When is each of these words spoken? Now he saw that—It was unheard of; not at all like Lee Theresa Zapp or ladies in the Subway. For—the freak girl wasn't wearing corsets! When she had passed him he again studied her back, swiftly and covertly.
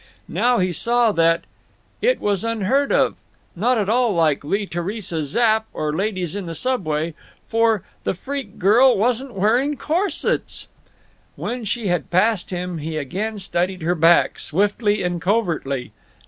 Now 0.27 0.57
he 0.57 0.73
saw 0.73 1.11
that—It 1.11 2.19
was 2.19 2.43
unheard 2.43 2.91
of; 2.91 3.15
not 3.55 3.77
at 3.77 3.87
all 3.87 4.15
like 4.15 4.43
Lee 4.43 4.65
Theresa 4.65 5.23
Zapp 5.23 5.67
or 5.73 5.93
ladies 5.93 6.35
in 6.35 6.47
the 6.47 6.55
Subway. 6.55 7.13
For—the 7.47 8.15
freak 8.15 8.57
girl 8.57 8.97
wasn't 8.97 9.35
wearing 9.35 9.77
corsets! 9.77 10.67
When 11.35 11.65
she 11.65 11.85
had 11.89 12.09
passed 12.09 12.49
him 12.49 12.79
he 12.79 12.97
again 12.97 13.37
studied 13.37 13.83
her 13.83 13.93
back, 13.93 14.39
swiftly 14.39 15.03
and 15.03 15.21
covertly. 15.21 15.91